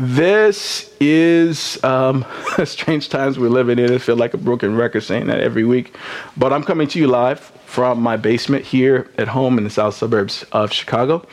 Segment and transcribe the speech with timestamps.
[0.00, 2.24] this is um,
[2.64, 3.92] strange times we're living in.
[3.92, 5.94] I feel like a broken record saying that every week.
[6.38, 9.94] But I'm coming to you live from my basement here at home in the south
[9.94, 11.26] suburbs of Chicago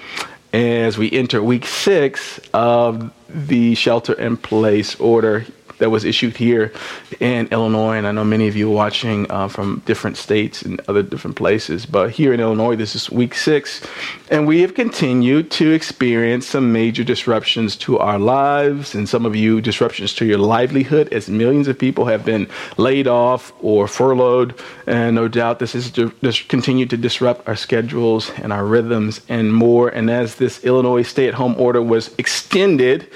[0.52, 5.46] as we enter week six of the shelter in place order
[5.80, 6.72] that was issued here
[7.20, 7.98] in Illinois.
[7.98, 11.36] And I know many of you are watching uh, from different states and other different
[11.36, 11.86] places.
[11.86, 13.86] But here in Illinois, this is week six.
[14.30, 19.36] And we have continued to experience some major disruptions to our lives, and some of
[19.36, 24.60] you, disruptions to your livelihood, as millions of people have been laid off or furloughed.
[24.86, 29.54] And no doubt this has just continued to disrupt our schedules and our rhythms and
[29.54, 29.90] more.
[29.90, 33.08] And as this Illinois stay at home order was extended,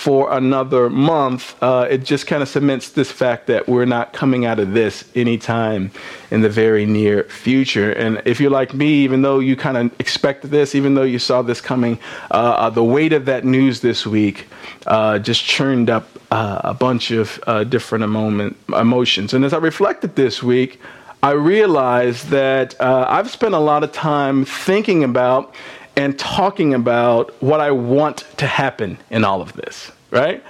[0.00, 4.46] for another month, uh, it just kind of cements this fact that we're not coming
[4.46, 5.90] out of this anytime
[6.30, 7.92] in the very near future.
[7.92, 11.18] And if you're like me, even though you kind of expected this, even though you
[11.18, 11.98] saw this coming,
[12.30, 14.46] uh, uh, the weight of that news this week
[14.86, 19.34] uh, just churned up uh, a bunch of uh, different moment, emotions.
[19.34, 20.80] And as I reflected this week,
[21.22, 25.54] I realized that I've spent a lot of time thinking about
[25.96, 30.42] and talking about what I want to happen in all of this, right?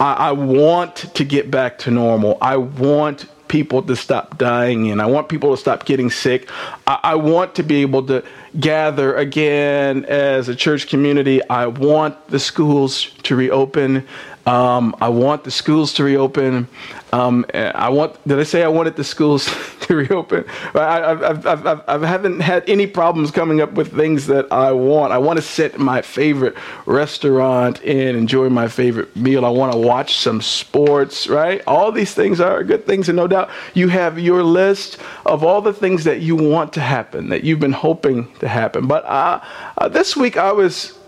[0.00, 2.38] I, I want to get back to normal.
[2.40, 6.48] I want people to stop dying and I want people to stop getting sick.
[6.86, 8.24] I, I, want to be able to
[8.58, 11.46] gather again as a church community.
[11.50, 14.08] I want the schools to reopen.
[14.46, 16.66] Um, I want the schools to reopen.
[17.12, 18.16] Um, I want.
[18.26, 19.46] Did I say I wanted the schools
[19.82, 20.44] to reopen?
[20.74, 25.12] I, I, I, I, haven't had any problems coming up with things that I want.
[25.12, 29.44] I want to sit in my favorite restaurant and enjoy my favorite meal.
[29.44, 31.28] I want to watch some sports.
[31.28, 31.62] Right?
[31.66, 35.60] All these things are good things, and no doubt you have your list of all
[35.60, 38.88] the things that you want to happen, that you've been hoping to happen.
[38.88, 39.40] But uh,
[39.78, 40.98] uh, this week I was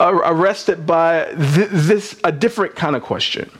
[0.00, 3.50] arrested by th- this a different kind of question.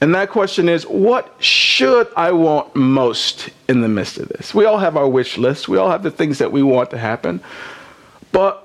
[0.00, 4.54] And that question is what should I want most in the midst of this?
[4.54, 5.68] We all have our wish list.
[5.68, 7.40] We all have the things that we want to happen.
[8.30, 8.64] But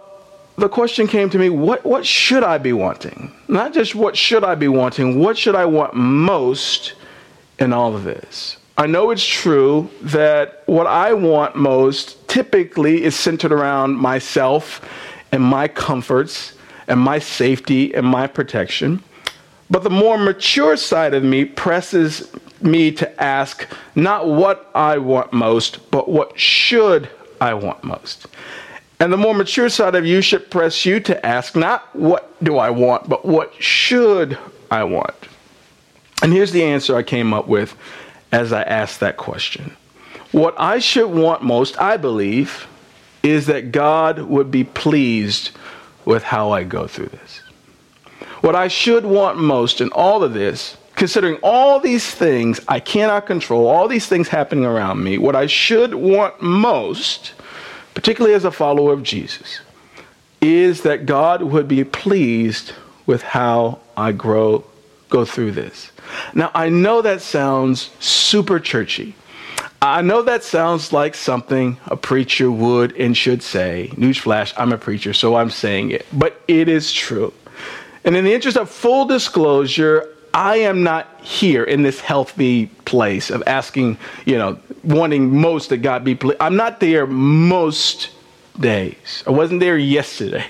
[0.58, 3.34] the question came to me, what what should I be wanting?
[3.48, 6.94] Not just what should I be wanting, what should I want most
[7.60, 8.58] in all of this?
[8.78, 14.82] I know it's true that what I want most typically is centered around myself
[15.32, 16.54] and my comforts
[16.88, 19.04] and my safety and my protection.
[19.70, 25.34] But the more mature side of me presses me to ask not what I want
[25.34, 27.10] most, but what should
[27.42, 28.28] I want most.
[29.00, 32.58] And the more mature side of you should press you to ask not what do
[32.58, 34.38] I want, but what should
[34.72, 35.16] I want.
[36.22, 37.76] And here's the answer I came up with
[38.32, 39.76] as I asked that question.
[40.32, 42.68] What I should want most, I believe,
[43.24, 45.52] is that God would be pleased
[46.06, 47.42] with how I go through this.
[48.42, 53.26] What I should want most in all of this, considering all these things I cannot
[53.26, 57.34] control, all these things happening around me, what I should want most,
[57.94, 59.60] particularly as a follower of Jesus,
[60.42, 62.74] is that God would be pleased
[63.06, 64.66] with how I grow
[65.14, 65.92] go through this.
[66.34, 69.16] Now, I know that sounds super churchy.
[69.84, 73.92] I know that sounds like something a preacher would and should say.
[73.96, 76.06] Newsflash, I'm a preacher, so I'm saying it.
[76.14, 77.34] But it is true.
[78.06, 83.30] And in the interest of full disclosure, I am not here in this healthy place
[83.30, 86.38] of asking, you know, wanting most that God be pleased.
[86.40, 88.12] I'm not there most
[88.58, 89.22] days.
[89.28, 90.46] I wasn't there yesterday.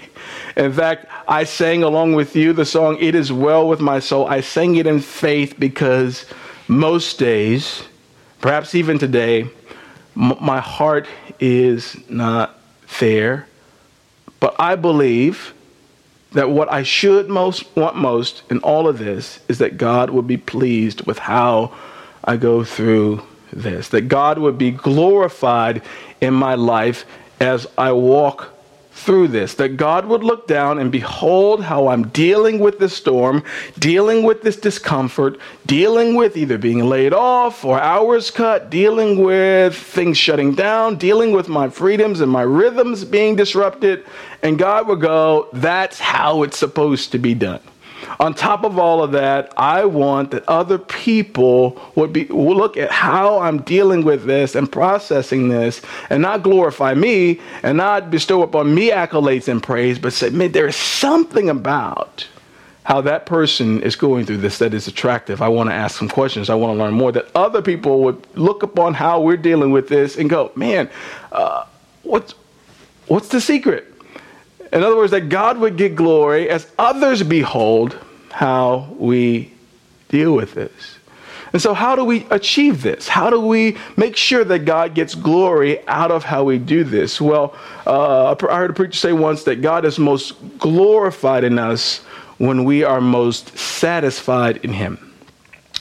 [0.58, 4.28] In fact, I sang along with you the song, It Is Well With My Soul.
[4.28, 6.28] I sang it in faith because
[6.68, 7.82] most days,
[8.44, 9.48] Perhaps even today,
[10.18, 11.08] m- my heart
[11.40, 12.60] is not
[13.00, 13.48] there,
[14.42, 15.54] but I believe
[16.34, 20.28] that what I should most want most in all of this is that God would
[20.28, 21.74] be pleased with how
[22.22, 25.82] I go through this, that God would be glorified
[26.20, 27.06] in my life
[27.40, 28.53] as I walk
[28.94, 33.44] through this, that God would look down and behold how I'm dealing with this storm,
[33.78, 39.76] dealing with this discomfort, dealing with either being laid off or hours cut, dealing with
[39.76, 44.06] things shutting down, dealing with my freedoms and my rhythms being disrupted.
[44.42, 47.62] And God would go, that's how it's supposed to be done.
[48.20, 52.78] On top of all of that, I want that other people would be will look
[52.78, 58.12] at how I'm dealing with this and processing this and not glorify me and not
[58.12, 62.28] bestow upon me accolades and praise, but say, man, there is something about
[62.84, 65.42] how that person is going through this that is attractive.
[65.42, 66.50] I want to ask some questions.
[66.50, 67.12] I want to learn more.
[67.12, 70.90] That other people would look upon how we're dealing with this and go, man,
[71.32, 71.66] uh,
[72.04, 72.34] what's,
[73.08, 73.93] what's the secret?
[74.74, 77.96] In other words, that God would get glory as others behold
[78.32, 79.54] how we
[80.10, 80.98] deal with this.
[81.54, 83.08] And so, how do we achieve this?
[83.08, 87.22] How do we make sure that God gets glory out of how we do this?
[87.22, 87.56] Well,
[87.86, 92.00] uh, I heard a preacher say once that God is most glorified in us
[92.40, 94.98] when we are most satisfied in Him.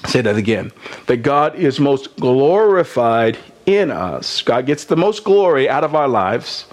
[0.07, 0.71] say that again.
[1.07, 4.43] That God is most glorified in us.
[4.43, 6.67] God gets the most glory out of our lives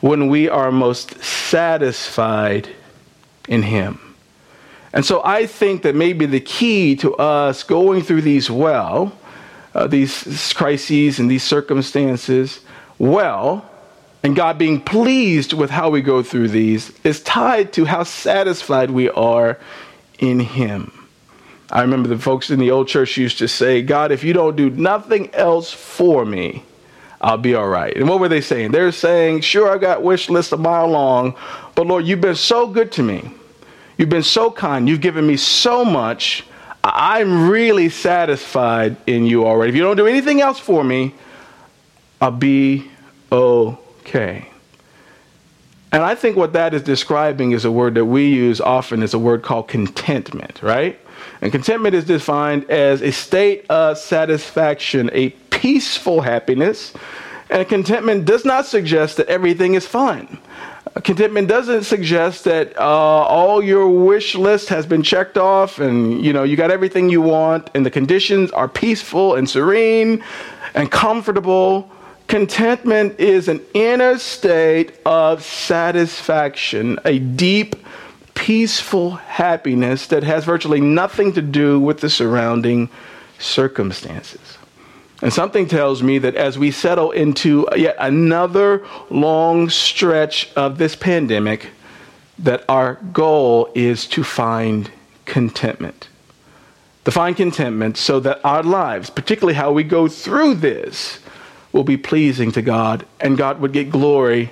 [0.00, 2.68] when we are most satisfied
[3.48, 4.00] in Him.
[4.92, 9.16] And so I think that maybe the key to us going through these well,
[9.74, 12.60] uh, these crises and these circumstances
[12.98, 13.68] well,
[14.22, 18.90] and God being pleased with how we go through these is tied to how satisfied
[18.90, 19.58] we are
[20.18, 20.92] in Him.
[21.70, 24.56] I remember the folks in the old church used to say, God, if you don't
[24.56, 26.64] do nothing else for me,
[27.20, 27.96] I'll be all right.
[27.96, 28.72] And what were they saying?
[28.72, 31.34] They're saying, sure, I got wish list a mile long,
[31.74, 33.30] but Lord, you've been so good to me.
[33.96, 34.88] You've been so kind.
[34.88, 36.44] You've given me so much.
[36.84, 39.70] I'm really satisfied in you already.
[39.70, 41.14] If you don't do anything else for me,
[42.20, 42.90] I'll be
[43.32, 44.48] okay.
[45.92, 49.14] And I think what that is describing is a word that we use often is
[49.14, 50.98] a word called contentment, right?
[51.40, 56.92] And contentment is defined as a state of satisfaction, a peaceful happiness.
[57.48, 60.38] And contentment does not suggest that everything is fine.
[61.02, 66.32] Contentment doesn't suggest that uh, all your wish list has been checked off and you
[66.32, 70.24] know you got everything you want and the conditions are peaceful and serene
[70.74, 71.90] and comfortable.
[72.28, 77.76] Contentment is an inner state of satisfaction, a deep
[78.34, 82.88] peaceful happiness that has virtually nothing to do with the surrounding
[83.38, 84.58] circumstances.
[85.22, 90.94] And something tells me that as we settle into yet another long stretch of this
[90.94, 91.70] pandemic,
[92.38, 94.90] that our goal is to find
[95.24, 96.08] contentment.
[97.04, 101.20] To find contentment so that our lives, particularly how we go through this,
[101.72, 104.50] will be pleasing to God and God would get glory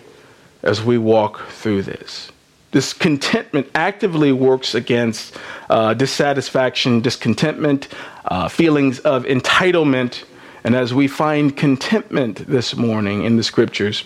[0.63, 2.31] as we walk through this.
[2.71, 5.37] This contentment actively works against
[5.71, 7.89] uh, dissatisfaction, discontentment,
[8.25, 10.25] uh, feelings of entitlement.
[10.65, 14.03] And as we find contentment this morning in the scriptures,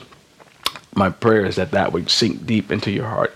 [0.93, 3.33] my prayer is that that would sink deep into your heart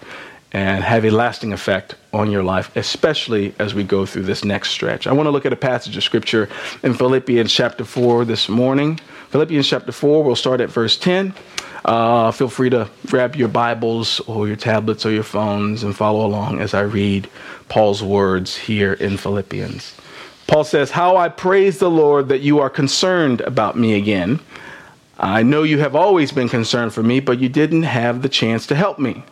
[0.51, 4.71] and have a lasting effect on your life, especially as we go through this next
[4.71, 5.07] stretch.
[5.07, 6.49] I want to look at a passage of scripture
[6.83, 8.99] in Philippians chapter 4 this morning.
[9.31, 11.33] Philippians chapter 4, we'll start at verse 10.
[11.85, 16.27] Uh, feel free to grab your Bibles or your tablets or your phones and follow
[16.27, 17.31] along as I read
[17.69, 19.95] Paul's words here in Philippians.
[20.47, 24.41] Paul says, How I praise the Lord that you are concerned about me again.
[25.19, 28.67] I know you have always been concerned for me, but you didn't have the chance
[28.67, 29.25] to help me.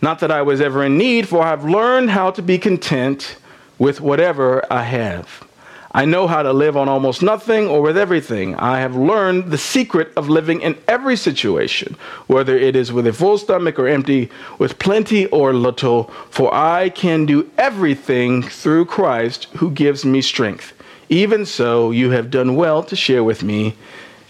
[0.00, 3.36] Not that I was ever in need, for I have learned how to be content
[3.78, 5.44] with whatever I have.
[5.94, 8.54] I know how to live on almost nothing or with everything.
[8.56, 11.96] I have learned the secret of living in every situation,
[12.28, 16.88] whether it is with a full stomach or empty, with plenty or little, for I
[16.88, 20.72] can do everything through Christ who gives me strength.
[21.10, 23.74] Even so, you have done well to share with me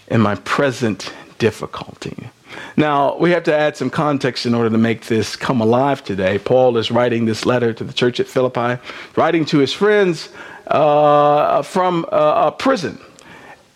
[0.09, 2.29] in my present difficulty.
[2.77, 6.39] Now, we have to add some context in order to make this come alive today.
[6.39, 8.81] Paul is writing this letter to the church at Philippi,
[9.15, 10.29] writing to his friends
[10.67, 12.99] uh, from a, a prison.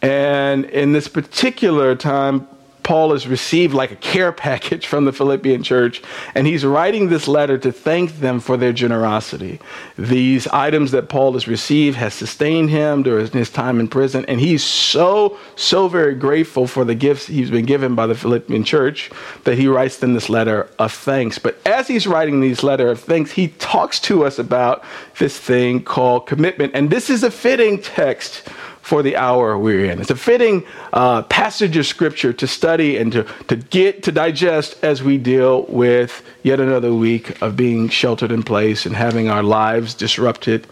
[0.02, 2.48] And in this particular time,
[2.88, 6.02] Paul has received like a care package from the Philippian church,
[6.34, 9.60] and he's writing this letter to thank them for their generosity.
[9.98, 14.40] These items that Paul has received has sustained him during his time in prison, and
[14.40, 19.12] he's so, so very grateful for the gifts he's been given by the Philippian church
[19.44, 21.38] that he writes them this letter of thanks.
[21.38, 24.82] But as he's writing these letter of thanks, he talks to us about
[25.20, 28.48] this thing called commitment, and this is a fitting text
[28.88, 30.00] for the hour we're in.
[30.00, 34.82] It's a fitting uh, passage of scripture to study and to, to get to digest
[34.82, 39.44] as we deal with yet another week of being sheltered in place and having our
[39.44, 40.68] lives disrupted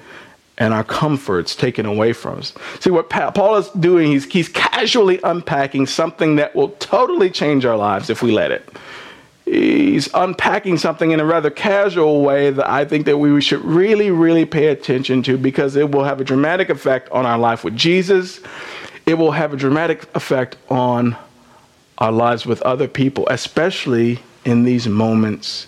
[0.57, 2.53] and our comforts taken away from us.
[2.79, 7.75] See, what Paul is doing, he's, he's casually unpacking something that will totally change our
[7.75, 8.65] lives if we let it
[9.45, 14.11] he's unpacking something in a rather casual way that I think that we should really,
[14.11, 17.75] really pay attention to because it will have a dramatic effect on our life with
[17.75, 18.41] Jesus.
[19.05, 21.15] It will have a dramatic effect on
[21.99, 25.67] our lives with other people, especially in these moments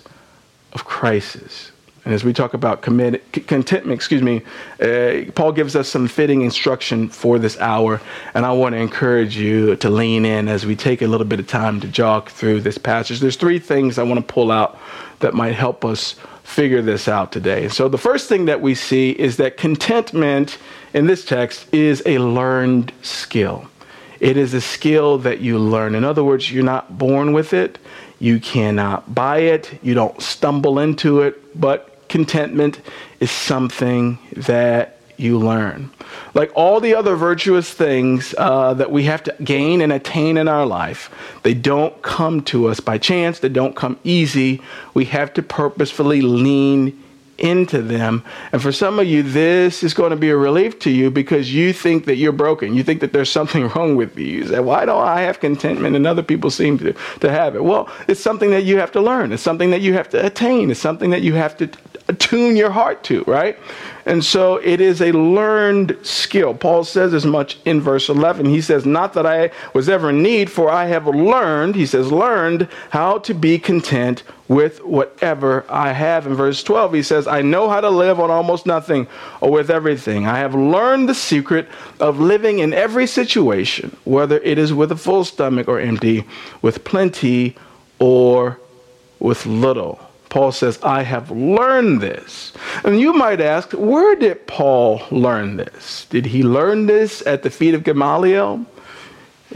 [0.72, 1.72] of crisis.
[2.08, 4.40] And as we talk about contentment, excuse me,
[4.80, 8.00] uh, Paul gives us some fitting instruction for this hour.
[8.32, 11.38] And I want to encourage you to lean in as we take a little bit
[11.38, 13.20] of time to jog through this passage.
[13.20, 14.78] There's three things I want to pull out
[15.18, 17.68] that might help us figure this out today.
[17.68, 20.56] So, the first thing that we see is that contentment
[20.94, 23.68] in this text is a learned skill.
[24.18, 25.94] It is a skill that you learn.
[25.94, 27.78] In other words, you're not born with it,
[28.18, 32.80] you cannot buy it, you don't stumble into it, but contentment
[33.20, 35.90] is something that you learn.
[36.32, 40.48] Like all the other virtuous things uh, that we have to gain and attain in
[40.48, 41.10] our life,
[41.42, 44.62] they don't come to us by chance, they don't come easy.
[44.94, 47.02] We have to purposefully lean
[47.38, 48.24] into them.
[48.52, 51.54] And for some of you, this is going to be a relief to you because
[51.54, 52.74] you think that you're broken.
[52.74, 54.26] You think that there's something wrong with you.
[54.26, 57.64] You say, why don't I have contentment and other people seem to, to have it?
[57.64, 59.32] Well, it's something that you have to learn.
[59.32, 60.70] It's something that you have to attain.
[60.70, 61.70] It's something that you have to
[62.08, 63.58] attune your heart to, right?
[64.06, 66.54] And so it is a learned skill.
[66.54, 68.46] Paul says as much in verse 11.
[68.46, 72.10] He says, Not that I was ever in need, for I have learned, he says,
[72.10, 76.26] learned how to be content with whatever I have.
[76.26, 79.06] In verse 12, he says, I know how to live on almost nothing
[79.42, 80.26] or with everything.
[80.26, 81.68] I have learned the secret
[82.00, 86.24] of living in every situation, whether it is with a full stomach or empty,
[86.62, 87.56] with plenty
[87.98, 88.58] or
[89.18, 90.07] with little.
[90.28, 92.52] Paul says, I have learned this.
[92.84, 96.06] And you might ask, where did Paul learn this?
[96.10, 98.66] Did he learn this at the feet of Gamaliel,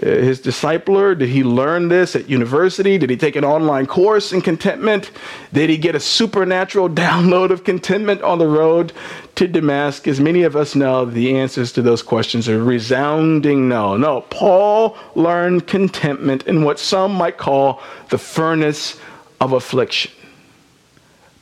[0.03, 1.19] uh, his discipler?
[1.19, 2.97] Did he learn this at university?
[2.97, 5.11] Did he take an online course in contentment?
[5.53, 8.95] Did he get a supernatural download of contentment on the road
[9.35, 10.21] to Damascus?
[10.21, 13.99] Many of us know the answers to those questions are resounding no.
[13.99, 18.99] No, Paul learned contentment in what some might call the furnace
[19.39, 20.13] of affliction.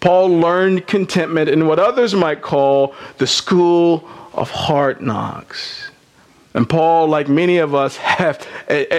[0.00, 5.90] Paul learned contentment in what others might call the school of hard knocks.
[6.52, 8.46] And Paul, like many of us, have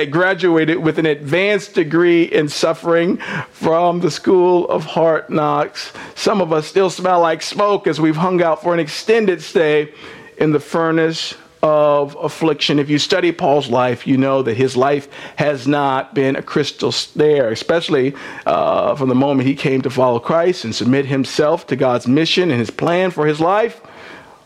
[0.10, 3.18] graduated with an advanced degree in suffering
[3.52, 5.92] from the school of hard knocks.
[6.16, 9.94] Some of us still smell like smoke as we've hung out for an extended stay
[10.38, 12.80] in the furnace of affliction.
[12.80, 16.92] If you study Paul's life, you know that his life has not been a crystal
[16.92, 18.16] stair, especially
[18.46, 22.50] uh, from the moment he came to follow Christ and submit himself to God's mission
[22.50, 23.82] and his plan for his life.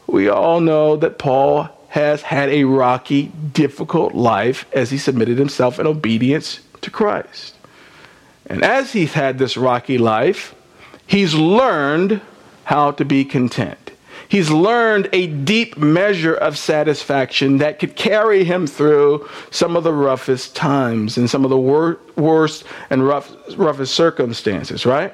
[0.07, 5.79] We all know that Paul has had a rocky, difficult life as he submitted himself
[5.79, 7.55] in obedience to Christ.
[8.47, 10.53] And as he's had this rocky life,
[11.07, 12.21] he's learned
[12.65, 13.84] how to be content.
[14.27, 19.93] He's learned a deep measure of satisfaction that could carry him through some of the
[19.93, 25.13] roughest times and some of the wor- worst and rough, roughest circumstances, right?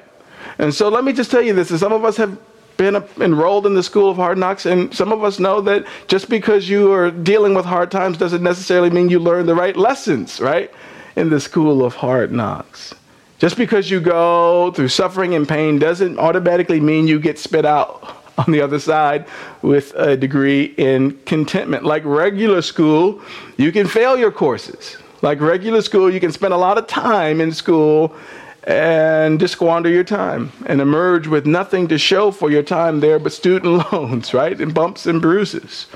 [0.58, 2.38] And so let me just tell you this: some of us have
[2.78, 6.30] been enrolled in the school of hard knocks, and some of us know that just
[6.30, 10.40] because you are dealing with hard times doesn't necessarily mean you learn the right lessons,
[10.40, 10.72] right?
[11.16, 12.96] In the school of hard knocks.
[13.40, 18.21] Just because you go through suffering and pain doesn't automatically mean you get spit out
[18.46, 19.26] on the other side
[19.62, 21.84] with a degree in contentment.
[21.84, 23.22] Like regular school,
[23.58, 24.98] you can fail your courses.
[25.22, 28.16] Like regular school, you can spend a lot of time in school
[28.64, 33.20] and just squander your time and emerge with nothing to show for your time there
[33.20, 34.60] but student loans, right?
[34.60, 35.88] And bumps and bruises.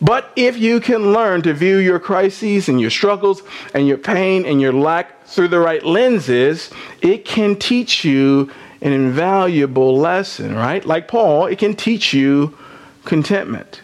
[0.00, 4.44] But if you can learn to view your crises and your struggles and your pain
[4.44, 8.50] and your lack through the right lenses, it can teach you
[8.84, 10.84] an invaluable lesson, right?
[10.84, 12.56] Like Paul, it can teach you
[13.04, 13.80] contentment.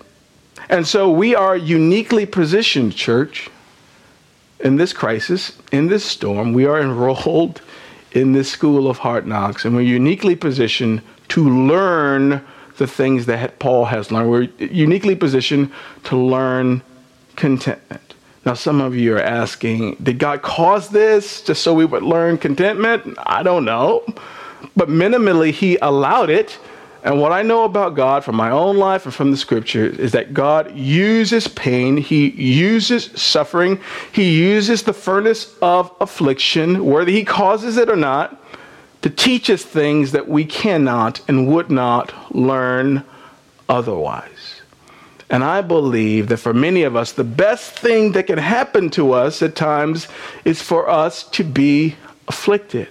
[0.68, 3.48] And so we are uniquely positioned, church,
[4.60, 6.52] in this crisis, in this storm.
[6.52, 7.62] We are enrolled
[8.12, 12.44] in this school of hard knocks, and we're uniquely positioned to learn
[12.76, 14.30] the things that Paul has learned.
[14.30, 15.72] We're uniquely positioned
[16.04, 16.82] to learn
[17.36, 18.14] contentment.
[18.44, 22.36] Now, some of you are asking, did God cause this just so we would learn
[22.36, 23.16] contentment?
[23.18, 24.04] I don't know
[24.76, 26.58] but minimally, he allowed it.
[27.02, 30.12] And what I know about God from my own life and from the scripture is
[30.12, 33.80] that God uses pain, He uses suffering,
[34.12, 38.42] He uses the furnace of affliction, whether He causes it or not,
[39.00, 43.02] to teach us things that we cannot and would not learn
[43.66, 44.60] otherwise.
[45.30, 49.12] And I believe that for many of us, the best thing that can happen to
[49.12, 50.08] us at times
[50.44, 51.94] is for us to be
[52.28, 52.88] afflicted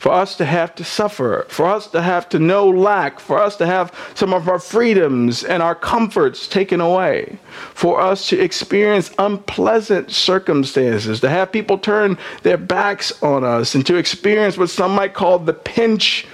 [0.00, 3.54] for us to have to suffer, for us to have to know lack, for us
[3.54, 7.38] to have some of our freedoms and our comforts taken away,
[7.74, 13.86] for us to experience unpleasant circumstances, to have people turn their backs on us, and
[13.86, 16.26] to experience what some might call the pinch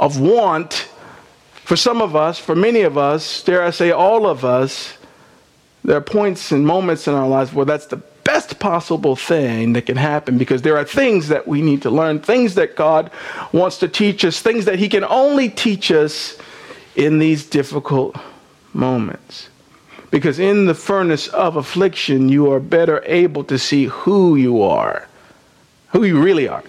[0.00, 0.88] of want.
[1.64, 4.98] For some of us, for many of us, dare I say all of us,
[5.84, 8.02] there are points and moments in our lives where that's the
[8.32, 12.18] best possible thing that can happen because there are things that we need to learn,
[12.18, 13.10] things that God
[13.52, 16.38] wants to teach us, things that He can only teach us
[16.96, 18.16] in these difficult
[18.72, 19.50] moments.
[20.10, 25.06] Because in the furnace of affliction, you are better able to see who you are,
[25.88, 26.64] who you really are.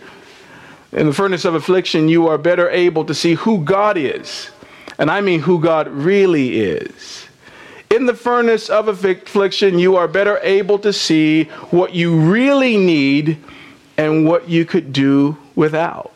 [0.92, 4.50] In the furnace of affliction, you are better able to see who God is.
[4.98, 7.26] And I mean who God really is.
[7.94, 13.38] In the furnace of affliction, you are better able to see what you really need
[14.00, 16.12] and what you could do without.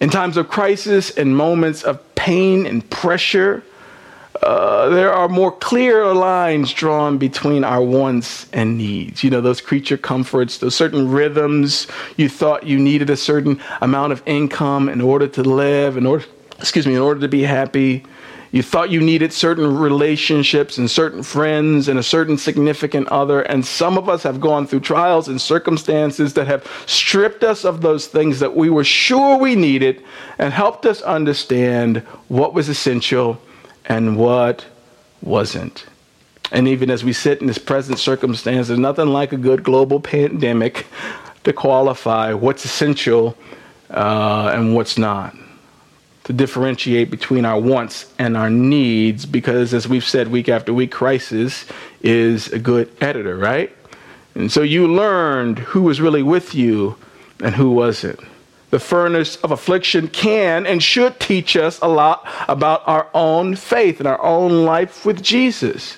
[0.00, 3.62] In times of crisis and moments of pain and pressure,
[4.42, 9.22] uh, there are more clear lines drawn between our wants and needs.
[9.22, 11.88] You know, those creature comforts, those certain rhythms.
[12.16, 16.24] You thought you needed a certain amount of income in order to live, in order,
[16.58, 18.06] excuse me, in order to be happy.
[18.54, 23.40] You thought you needed certain relationships and certain friends and a certain significant other.
[23.42, 27.80] And some of us have gone through trials and circumstances that have stripped us of
[27.80, 30.04] those things that we were sure we needed
[30.38, 33.42] and helped us understand what was essential
[33.86, 34.64] and what
[35.20, 35.86] wasn't.
[36.52, 39.98] And even as we sit in this present circumstance, there's nothing like a good global
[39.98, 40.86] pandemic
[41.42, 43.36] to qualify what's essential
[43.90, 45.34] uh, and what's not.
[46.24, 50.90] To differentiate between our wants and our needs, because as we've said week after week,
[50.90, 51.66] crisis
[52.02, 53.74] is a good editor, right?
[54.34, 56.96] And so you learned who was really with you
[57.40, 58.20] and who wasn't
[58.74, 64.00] the furnace of affliction can and should teach us a lot about our own faith
[64.00, 65.96] and our own life with Jesus.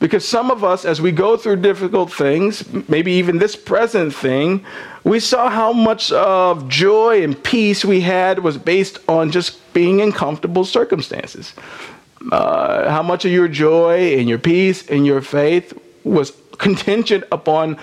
[0.00, 4.64] Because some of us, as we go through difficult things, maybe even this present thing,
[5.02, 10.00] we saw how much of joy and peace we had was based on just being
[10.00, 11.52] in comfortable circumstances.
[12.30, 15.72] Uh, how much of your joy and your peace and your faith
[16.04, 17.76] was contingent upon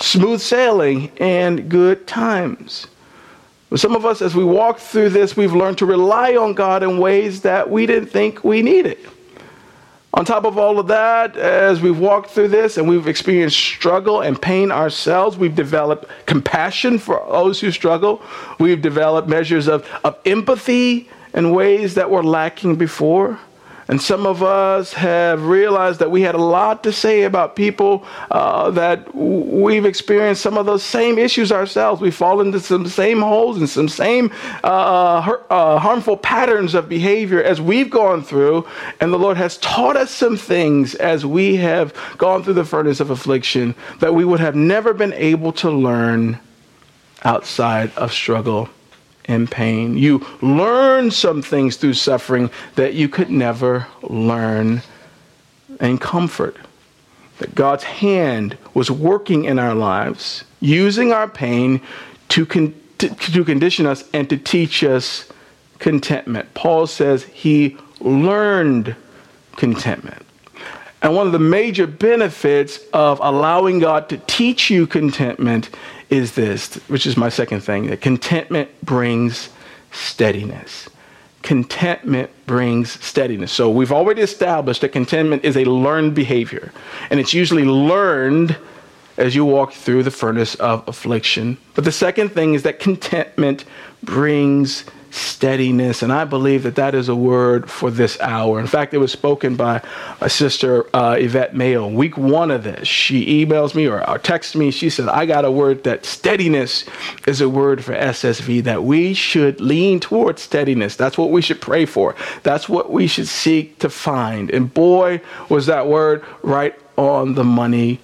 [0.00, 2.86] smooth sailing and good times.
[3.76, 6.98] Some of us, as we walk through this, we've learned to rely on God in
[6.98, 8.98] ways that we didn't think we needed.
[10.12, 14.22] On top of all of that, as we've walked through this and we've experienced struggle
[14.22, 18.20] and pain ourselves, we've developed compassion for those who struggle.
[18.58, 23.38] We've developed measures of, of empathy in ways that were lacking before.
[23.90, 28.04] And some of us have realized that we had a lot to say about people
[28.30, 32.00] uh, that we've experienced some of those same issues ourselves.
[32.00, 34.30] We fall into some same holes and some same
[34.62, 38.64] uh, uh, harmful patterns of behavior as we've gone through.
[39.00, 43.00] And the Lord has taught us some things as we have gone through the furnace
[43.00, 46.38] of affliction that we would have never been able to learn
[47.24, 48.68] outside of struggle
[49.30, 49.96] in pain.
[49.96, 54.82] You learn some things through suffering that you could never learn
[55.80, 56.56] in comfort.
[57.38, 61.80] That God's hand was working in our lives, using our pain
[62.30, 65.30] to, con- to condition us and to teach us
[65.78, 66.52] contentment.
[66.52, 68.96] Paul says he learned
[69.56, 70.26] contentment.
[71.02, 75.70] And one of the major benefits of allowing God to teach you contentment
[76.10, 79.48] is this, which is my second thing that contentment brings
[79.92, 80.88] steadiness.
[81.42, 83.50] Contentment brings steadiness.
[83.50, 86.72] So we've already established that contentment is a learned behavior,
[87.08, 88.56] and it's usually learned
[89.16, 91.56] as you walk through the furnace of affliction.
[91.74, 93.64] But the second thing is that contentment
[94.02, 96.02] brings steadiness.
[96.02, 98.60] And I believe that that is a word for this hour.
[98.60, 99.82] In fact, it was spoken by
[100.20, 101.88] a sister uh, Yvette Mayo.
[101.88, 104.70] Week one of this, she emails me or, or texts me.
[104.70, 106.84] She said, I got a word that steadiness
[107.26, 110.96] is a word for SSV, that we should lean towards steadiness.
[110.96, 112.14] That's what we should pray for.
[112.42, 114.50] That's what we should seek to find.
[114.50, 118.00] And boy, was that word right on the money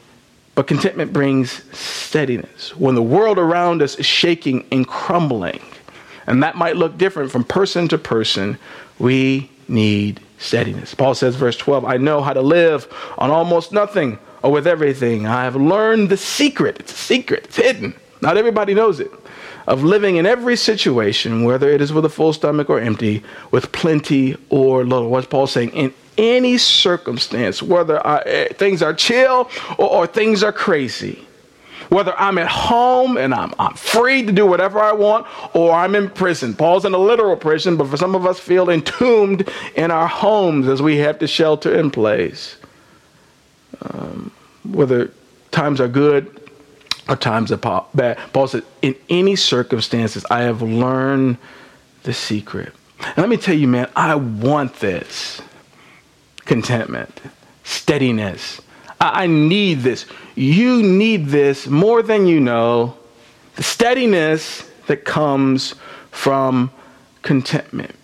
[0.57, 2.75] but contentment brings steadiness.
[2.77, 5.61] When the world around us is shaking and crumbling,
[6.27, 8.59] and that might look different from person to person.
[8.99, 10.95] We need steadiness.
[10.95, 15.27] Paul says, verse 12, I know how to live on almost nothing or with everything.
[15.27, 16.79] I have learned the secret.
[16.81, 17.95] It's a secret, it's hidden.
[18.21, 19.11] Not everybody knows it.
[19.67, 23.73] Of living in every situation, whether it is with a full stomach or empty, with
[23.73, 25.11] plenty or little.
[25.11, 25.71] What's Paul saying?
[25.71, 31.26] In any circumstance, whether I, eh, things are chill or, or things are crazy,
[31.89, 35.95] whether I'm at home and I'm, I'm free to do whatever I want, or I'm
[35.95, 36.55] in prison.
[36.55, 40.69] Paul's in a literal prison, but for some of us, feel entombed in our homes
[40.69, 42.57] as we have to shelter in place.
[43.83, 44.33] Um,
[44.65, 45.11] whether
[45.51, 46.51] times are good
[47.09, 48.19] or times are bad.
[48.33, 51.39] Paul said, in any circumstances, I have learned
[52.03, 52.73] the secret.
[53.01, 55.41] And let me tell you, man, I want this
[56.45, 57.21] contentment,
[57.65, 58.61] steadiness.
[59.01, 60.07] I, need this.
[60.35, 62.97] You need this more than you know.
[63.57, 65.75] The steadiness that comes
[66.11, 66.71] from
[67.23, 67.95] contentment.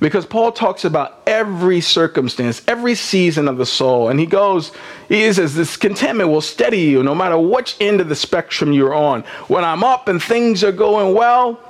[0.00, 4.08] Because Paul talks about every circumstance, every season of the soul.
[4.08, 4.72] And he goes,
[5.08, 8.94] he says, this contentment will steady you no matter which end of the spectrum you're
[8.94, 9.22] on.
[9.48, 11.60] When I'm up and things are going well,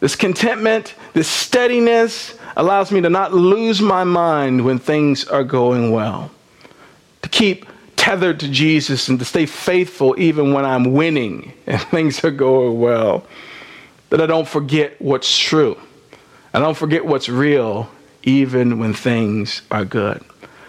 [0.00, 5.90] this contentment, this steadiness allows me to not lose my mind when things are going
[5.90, 6.30] well.
[7.22, 7.66] To keep
[8.08, 12.80] tethered to Jesus and to stay faithful even when I'm winning and things are going
[12.80, 13.26] well.
[14.08, 15.78] That I don't forget what's true.
[16.54, 17.90] I don't forget what's real
[18.22, 20.24] even when things are good.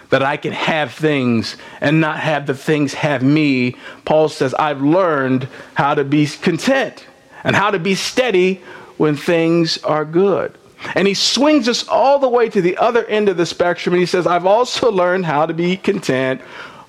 [0.09, 3.77] That I can have things and not have the things have me.
[4.03, 7.05] Paul says, I've learned how to be content
[7.45, 8.55] and how to be steady
[8.97, 10.57] when things are good.
[10.93, 13.93] And he swings us all the way to the other end of the spectrum.
[13.93, 16.41] And he says, I've also learned how to be content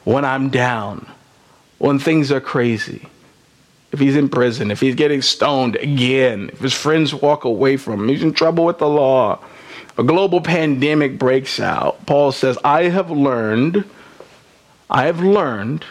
[0.04, 1.06] when I'm down,
[1.78, 3.06] when things are crazy.
[3.92, 8.00] If he's in prison, if he's getting stoned again, if his friends walk away from
[8.00, 9.42] him, he's in trouble with the law,
[9.98, 12.06] a global pandemic breaks out.
[12.06, 13.84] Paul says, I have learned,
[14.88, 15.84] I have learned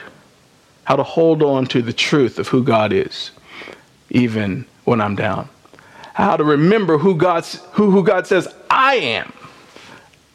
[0.86, 3.32] how to hold on to the truth of who God is,
[4.10, 5.50] even when I'm down
[6.20, 9.32] how to remember who, God's, who, who God says I am,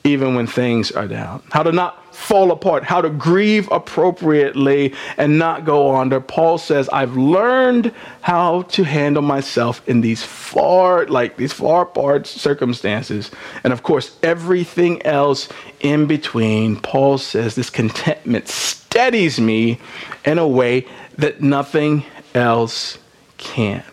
[0.03, 1.43] even when things are down.
[1.51, 6.21] How to not fall apart, how to grieve appropriately and not go under.
[6.21, 12.27] Paul says, I've learned how to handle myself in these far, like these far apart
[12.27, 13.31] circumstances.
[13.63, 15.49] And of course, everything else
[15.81, 16.81] in between.
[16.81, 19.81] Paul says this contentment steadies me
[20.25, 22.99] in a way that nothing else
[23.37, 23.85] can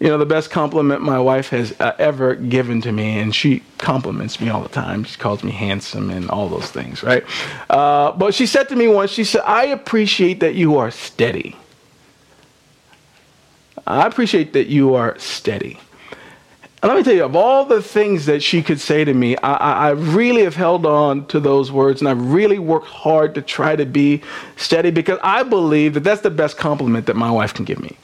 [0.00, 3.62] you know, the best compliment my wife has uh, ever given to me, and she
[3.76, 5.04] compliments me all the time.
[5.04, 7.22] She calls me handsome and all those things, right?
[7.68, 11.54] Uh, but she said to me once, she said, I appreciate that you are steady.
[13.86, 15.78] I appreciate that you are steady.
[16.82, 19.36] And let me tell you, of all the things that she could say to me,
[19.38, 23.42] I, I, really have held on to those words and I've really worked hard to
[23.42, 24.22] try to be
[24.56, 27.98] steady because I believe that that's the best compliment that my wife can give me.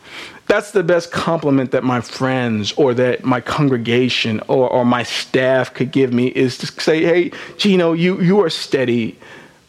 [0.46, 5.74] That's the best compliment that my friends or that my congregation or, or my staff
[5.74, 9.18] could give me is to say, hey, Gino, you, you are steady.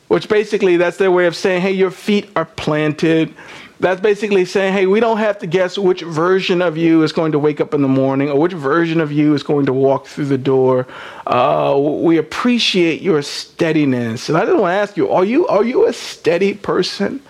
[0.07, 3.33] Which basically, that's their way of saying, hey, your feet are planted.
[3.79, 7.33] That's basically saying, hey, we don't have to guess which version of you is going
[7.33, 10.07] to wake up in the morning or which version of you is going to walk
[10.07, 10.87] through the door.
[11.25, 14.29] Uh, we appreciate your steadiness.
[14.29, 17.21] And I just want to ask you, are you, are you a steady person?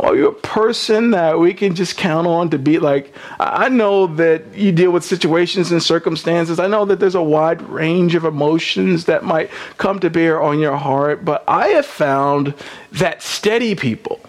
[0.00, 3.14] Are you a person that we can just count on to be like?
[3.38, 6.58] I know that you deal with situations and circumstances.
[6.58, 10.58] I know that there's a wide range of emotions that might come to bear on
[10.58, 12.54] your heart, but I have found
[12.92, 14.20] that steady people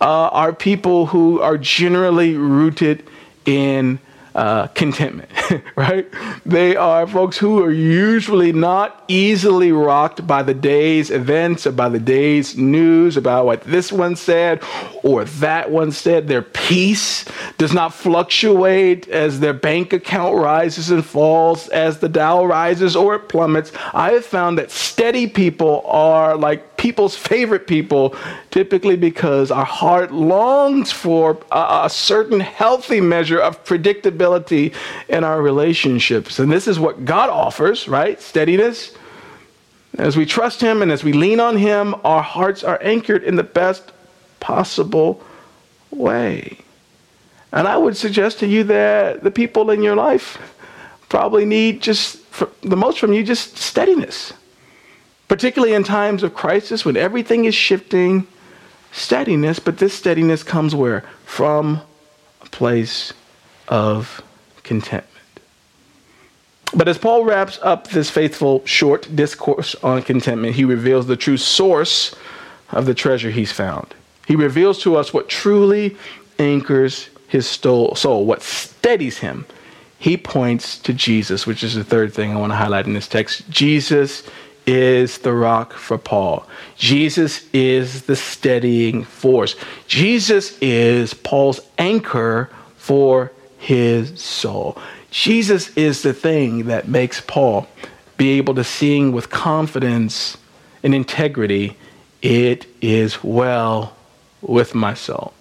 [0.00, 3.06] uh, are people who are generally rooted
[3.46, 4.00] in
[4.34, 5.30] uh, contentment,
[5.76, 6.06] right?
[6.46, 11.88] They are folks who are usually not easily rocked by the day's events or by
[11.88, 14.62] the day's news about what this one said
[15.02, 16.28] or that one said.
[16.28, 17.24] Their peace
[17.58, 23.16] does not fluctuate as their bank account rises and falls, as the Dow rises or
[23.16, 23.72] it plummets.
[23.92, 28.16] I have found that steady people are like people's favorite people,
[28.50, 34.74] typically because our heart longs for a, a certain healthy measure of predictability
[35.06, 36.38] in our relationships.
[36.38, 38.18] And this is what God offers, right?
[38.18, 38.94] Steadiness.
[39.98, 43.36] As we trust Him and as we lean on Him, our hearts are anchored in
[43.36, 43.92] the best
[44.40, 45.22] possible
[45.90, 46.56] way.
[47.52, 50.38] And I would suggest to you that the people in your life
[51.10, 52.18] probably need just
[52.62, 54.32] the most from you just steadiness
[55.30, 58.26] particularly in times of crisis when everything is shifting,
[58.90, 61.04] steadiness, but this steadiness comes where?
[61.24, 61.80] From
[62.42, 63.12] a place
[63.68, 64.22] of
[64.64, 65.06] contentment.
[66.74, 71.36] But as Paul wraps up this faithful short discourse on contentment, he reveals the true
[71.36, 72.12] source
[72.72, 73.94] of the treasure he's found.
[74.26, 75.96] He reveals to us what truly
[76.40, 79.46] anchors his soul, what steadies him.
[80.00, 83.06] He points to Jesus, which is the third thing I want to highlight in this
[83.06, 83.48] text.
[83.48, 84.24] Jesus
[84.70, 86.46] is the rock for Paul.
[86.76, 89.56] Jesus is the steadying force.
[89.88, 94.78] Jesus is Paul's anchor for his soul.
[95.10, 97.66] Jesus is the thing that makes Paul
[98.16, 100.36] be able to sing with confidence
[100.84, 101.76] and integrity,
[102.22, 103.96] It is well
[104.40, 105.32] with my soul.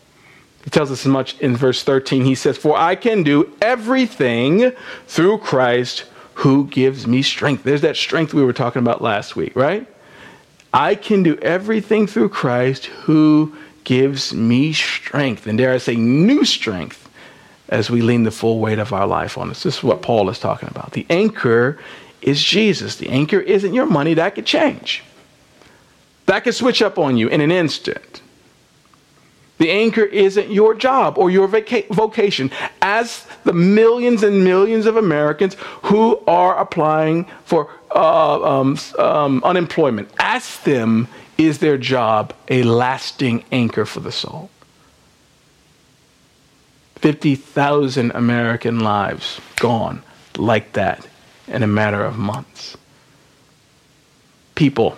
[0.64, 2.26] He tells us as much in verse 13.
[2.26, 4.72] He says, For I can do everything
[5.08, 6.06] through Christ
[6.40, 7.64] who gives me strength.
[7.64, 9.86] There's that strength we were talking about last week, right?
[10.74, 15.48] I can do everything through Christ who gives me strength.
[15.48, 17.10] And dare I say, new strength
[17.68, 19.64] as we lean the full weight of our life on us.
[19.64, 20.94] This is what Paul is talking about.
[20.94, 21.78] The anchor
[22.22, 22.96] is Jesus.
[22.96, 25.04] The anchor isn't your money, that could change.
[26.28, 28.22] That could switch up on you in an instant.
[29.60, 32.50] The anchor isn't your job or your vaca- vocation.
[32.82, 40.10] As the millions and millions of Americans who are applying for uh, um, um, unemployment,
[40.18, 44.50] ask them is their job a lasting anchor for the soul?
[46.98, 50.04] 50,000 American lives gone
[50.38, 51.08] like that
[51.48, 52.76] in a matter of months.
[54.56, 54.98] People,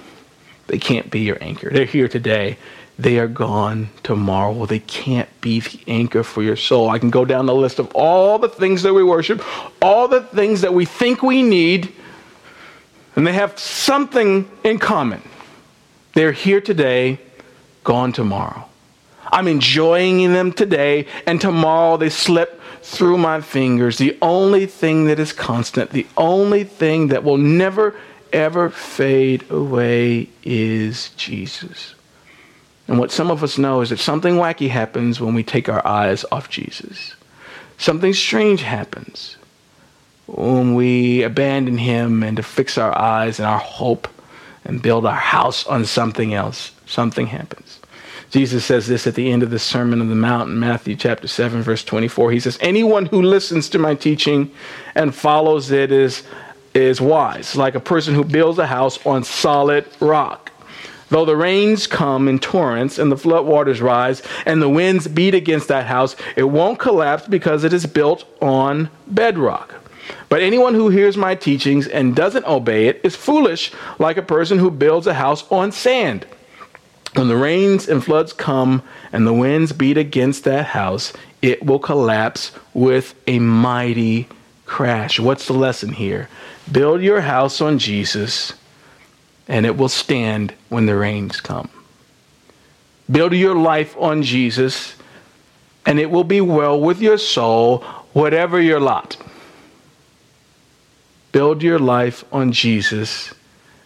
[0.66, 1.70] they can't be your anchor.
[1.70, 2.58] They're here today.
[3.02, 4.68] They are gone tomorrow.
[4.68, 6.88] They can't be the anchor for your soul.
[6.88, 9.44] I can go down the list of all the things that we worship,
[9.82, 11.92] all the things that we think we need,
[13.16, 15.24] and they have something in common.
[16.14, 17.18] They're here today,
[17.84, 18.70] gone tomorrow.
[19.32, 23.98] I'm enjoying them today, and tomorrow they slip through my fingers.
[23.98, 27.96] The only thing that is constant, the only thing that will never,
[28.32, 31.96] ever fade away is Jesus.
[32.92, 35.88] And what some of us know is that something wacky happens when we take our
[35.88, 37.16] eyes off Jesus.
[37.78, 39.38] Something strange happens
[40.26, 44.10] when we abandon him and to fix our eyes and our hope
[44.66, 46.74] and build our house on something else.
[46.86, 47.80] Something happens.
[48.30, 51.30] Jesus says this at the end of the Sermon on the Mount in Matthew chapter
[51.30, 52.34] 7, verse 24.
[52.34, 54.52] He says, Anyone who listens to my teaching
[54.96, 56.24] and follows it is,
[56.74, 60.51] is wise, like a person who builds a house on solid rock.
[61.12, 65.68] Though the rains come in torrents and the floodwaters rise and the winds beat against
[65.68, 69.76] that house, it won't collapse because it is built on bedrock.
[70.30, 74.58] But anyone who hears my teachings and doesn't obey it is foolish, like a person
[74.58, 76.26] who builds a house on sand.
[77.14, 81.80] When the rains and floods come and the winds beat against that house, it will
[81.80, 84.30] collapse with a mighty
[84.66, 85.20] crash.
[85.20, 86.30] What's the lesson here?
[86.72, 88.54] Build your house on Jesus,
[89.48, 91.70] and it will stand when the rains come.
[93.10, 94.96] Build your life on Jesus,
[95.86, 97.80] and it will be well with your soul,
[98.14, 99.18] whatever your lot.
[101.32, 103.34] Build your life on Jesus,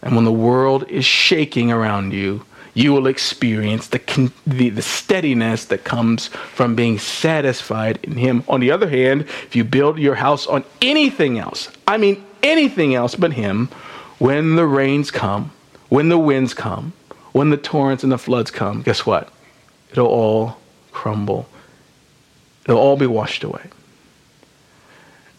[0.02, 5.66] and when the world is shaking around you, you will experience the, the, the, steadiness
[5.66, 8.44] that comes from being satisfied in Him.
[8.50, 12.94] On the other hand, if you build your house on anything else, I mean anything
[12.94, 13.70] else but Him,
[14.20, 15.52] when the rains come,
[15.90, 16.94] when the winds come,
[17.32, 19.30] when the torrents and the floods come, guess what?
[19.92, 20.58] It'll all
[20.92, 21.48] crumble.
[22.66, 23.70] It'll all be washed away.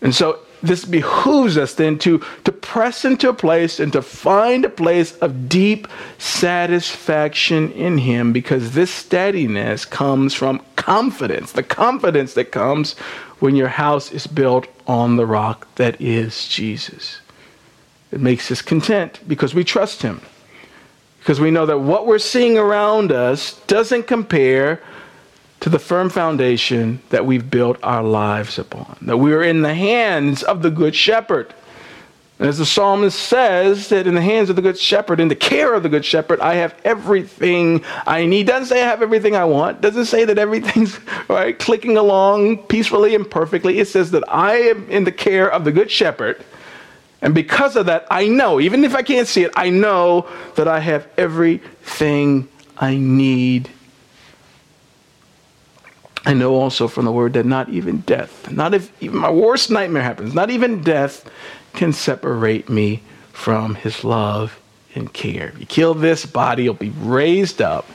[0.02, 4.64] And so this behooves us then to, to press into a place and to find
[4.64, 12.34] a place of deep satisfaction in Him because this steadiness comes from confidence, the confidence
[12.34, 12.94] that comes
[13.38, 17.20] when your house is built on the rock that is Jesus.
[18.12, 20.20] It makes us content because we trust Him.
[21.18, 24.80] Because we know that what we're seeing around us doesn't compare
[25.60, 29.74] to the firm foundation that we've built our lives upon, that we are in the
[29.74, 31.52] hands of the Good Shepherd.
[32.38, 35.34] And as the psalmist says, that in the hands of the Good Shepherd, in the
[35.34, 38.46] care of the Good Shepherd, I have everything I need.
[38.46, 39.80] Doesn't say I have everything I want.
[39.80, 43.78] Doesn't say that everything's right, clicking along peacefully and perfectly.
[43.78, 46.44] It says that I am in the care of the Good Shepherd.
[47.26, 50.68] And because of that, I know, even if I can't see it, I know that
[50.68, 53.68] I have everything I need
[56.24, 59.70] I know also from the word that not even death, not if even my worst
[59.70, 61.30] nightmare happens, not even death
[61.74, 63.00] can separate me
[63.32, 64.58] from his love
[64.96, 65.50] and care.
[65.50, 67.86] If you kill this body, it'll be raised up,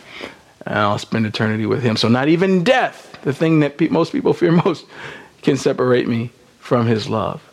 [0.66, 1.98] and I'll spend eternity with him.
[1.98, 4.86] So not even death, the thing that pe- most people fear most,
[5.42, 7.51] can separate me from his love.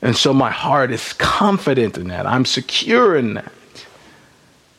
[0.00, 2.26] And so my heart is confident in that.
[2.26, 3.52] I'm secure in that.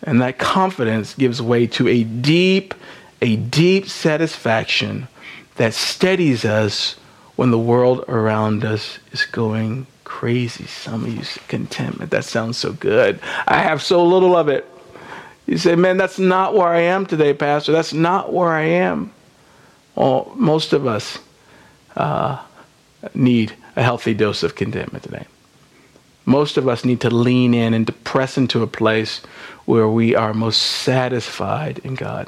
[0.03, 2.73] And that confidence gives way to a deep,
[3.21, 5.07] a deep satisfaction
[5.55, 6.95] that steadies us
[7.35, 10.65] when the world around us is going crazy.
[10.65, 12.11] Some of you say contentment.
[12.11, 13.19] That sounds so good.
[13.47, 14.65] I have so little of it.
[15.45, 17.71] You say, man, that's not where I am today, Pastor.
[17.71, 19.11] That's not where I am.
[19.95, 21.19] Well, most of us
[21.95, 22.41] uh,
[23.13, 25.25] need a healthy dose of contentment today.
[26.25, 29.21] Most of us need to lean in and to press into a place
[29.65, 32.27] where we are most satisfied in God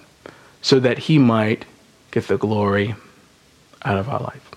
[0.61, 1.65] so that He might
[2.09, 2.95] get the glory
[3.83, 4.49] out of our life.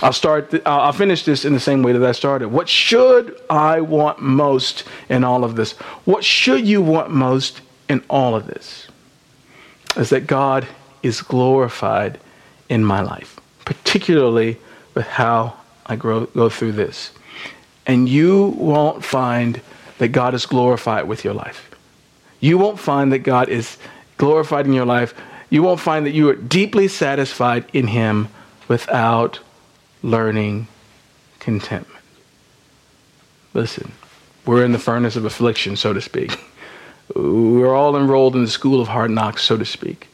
[0.00, 0.54] I'll start.
[0.64, 2.48] I'll finish this in the same way that I started.
[2.48, 5.72] What should I want most in all of this?
[6.04, 8.86] What should you want most in all of this
[9.96, 10.68] is that God
[11.02, 12.18] is glorified
[12.68, 14.58] in my life, particularly
[14.94, 15.56] with how
[15.86, 17.12] I grow, go through this.
[17.86, 19.60] And you won't find
[19.98, 21.70] that God is glorified with your life.
[22.40, 23.78] You won't find that God is
[24.18, 25.14] glorified in your life.
[25.50, 28.28] You won't find that you are deeply satisfied in Him
[28.68, 29.40] without
[30.02, 30.68] learning
[31.40, 32.02] contentment.
[33.54, 33.92] Listen,
[34.46, 36.38] we're in the furnace of affliction, so to speak.
[37.14, 40.08] We're all enrolled in the school of hard knocks, so to speak.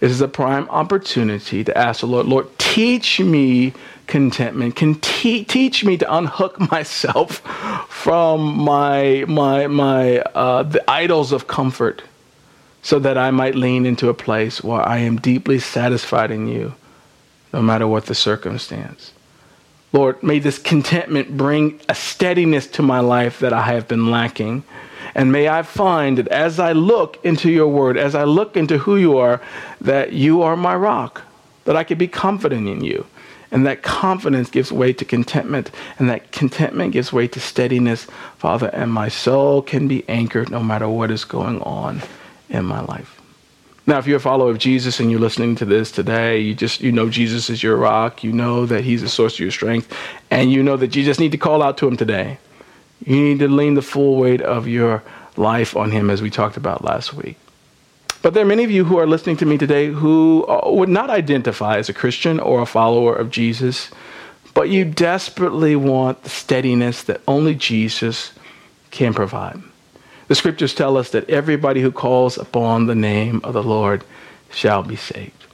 [0.00, 3.74] This is a prime opportunity to ask the Lord, Lord, teach me
[4.08, 4.74] contentment.
[4.74, 7.38] Can te- teach me to unhook myself
[7.88, 12.02] from my my my uh, the idols of comfort,
[12.82, 16.74] so that I might lean into a place where I am deeply satisfied in you,
[17.52, 19.12] no matter what the circumstance.
[19.92, 24.64] Lord, may this contentment bring a steadiness to my life that I have been lacking.
[25.14, 28.78] And may I find that as I look into your word, as I look into
[28.78, 29.40] who you are,
[29.80, 31.22] that you are my rock,
[31.64, 33.06] that I can be confident in you.
[33.50, 38.06] And that confidence gives way to contentment, and that contentment gives way to steadiness,
[38.36, 38.68] Father.
[38.68, 42.02] And my soul can be anchored no matter what is going on
[42.50, 43.18] in my life.
[43.86, 46.82] Now, if you're a follower of Jesus and you're listening to this today, you just
[46.82, 48.22] you know Jesus is your rock.
[48.22, 49.90] You know that He's the source of your strength,
[50.30, 52.36] and you know that you just need to call out to Him today.
[53.06, 55.02] You need to lean the full weight of your
[55.38, 57.38] life on Him, as we talked about last week.
[58.20, 60.88] But there are many of you who are listening to me today who uh, would
[60.88, 63.90] not identify as a Christian or a follower of Jesus,
[64.54, 68.32] but you desperately want the steadiness that only Jesus
[68.90, 69.62] can provide.
[70.26, 74.04] The scriptures tell us that everybody who calls upon the name of the Lord
[74.50, 75.46] shall be saved.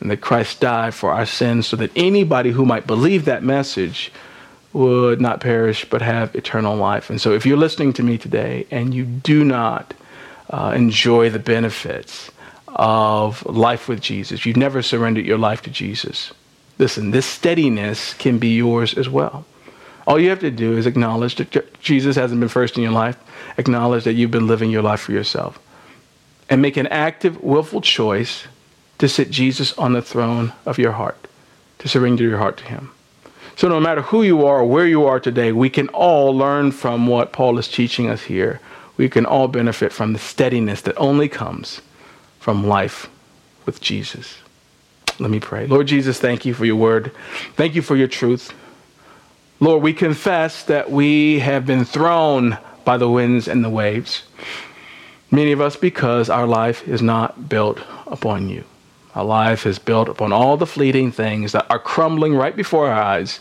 [0.00, 4.12] And that Christ died for our sins so that anybody who might believe that message
[4.72, 7.10] would not perish but have eternal life.
[7.10, 9.94] And so if you're listening to me today and you do not
[10.50, 12.30] uh, enjoy the benefits
[12.66, 16.32] of life with Jesus, you've never surrendered your life to Jesus,
[16.78, 19.44] listen, this steadiness can be yours as well.
[20.06, 23.18] All you have to do is acknowledge that Jesus hasn't been first in your life,
[23.58, 25.58] acknowledge that you've been living your life for yourself,
[26.48, 28.46] and make an active, willful choice
[28.98, 31.28] to sit Jesus on the throne of your heart,
[31.78, 32.90] to surrender your heart to Him.
[33.56, 36.72] So, no matter who you are or where you are today, we can all learn
[36.72, 38.60] from what Paul is teaching us here.
[38.98, 41.80] We can all benefit from the steadiness that only comes
[42.40, 43.08] from life
[43.64, 44.38] with Jesus.
[45.18, 45.66] Let me pray.
[45.66, 47.12] Lord Jesus, thank you for your word.
[47.54, 48.52] Thank you for your truth.
[49.60, 54.24] Lord, we confess that we have been thrown by the winds and the waves.
[55.30, 58.64] Many of us because our life is not built upon you.
[59.14, 63.00] Our life is built upon all the fleeting things that are crumbling right before our
[63.00, 63.40] eyes.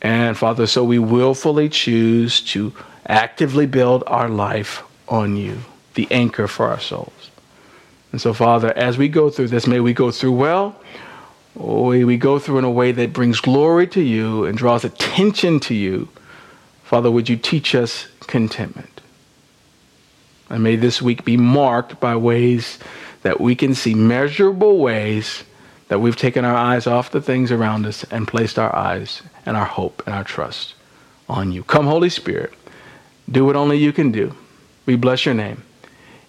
[0.00, 2.72] And Father, so we willfully choose to
[3.06, 5.58] actively build our life on you,
[5.94, 7.30] the anchor for our souls.
[8.12, 10.76] And so, Father, as we go through this, may we go through well
[11.58, 15.58] we, we go through in a way that brings glory to you and draws attention
[15.60, 16.08] to you.
[16.84, 19.00] Father, would you teach us contentment?
[20.48, 22.78] And may this week be marked by ways
[23.22, 25.42] that we can see measurable ways
[25.88, 29.56] that we've taken our eyes off the things around us and placed our eyes and
[29.56, 30.74] our hope and our trust
[31.28, 31.64] on you.
[31.64, 32.52] Come, Holy Spirit,
[33.30, 34.34] do what only you can do.
[34.88, 35.64] We bless your name.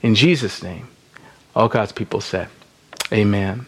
[0.02, 0.90] In Jesus' name,
[1.56, 2.50] all God's people said,
[3.10, 3.68] Amen.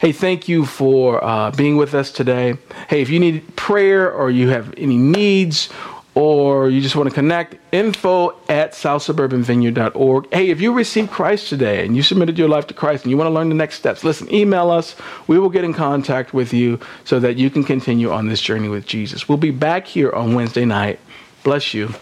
[0.00, 2.56] Hey, thank you for uh, being with us today.
[2.88, 5.68] Hey, if you need prayer or you have any needs
[6.16, 10.34] or you just want to connect, info at southsuburbanvineyard.org.
[10.34, 13.16] Hey, if you received Christ today and you submitted your life to Christ and you
[13.16, 14.96] want to learn the next steps, listen, email us.
[15.28, 18.68] We will get in contact with you so that you can continue on this journey
[18.68, 19.28] with Jesus.
[19.28, 20.98] We'll be back here on Wednesday night.
[21.44, 21.94] Bless you.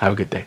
[0.00, 0.46] Have a good day.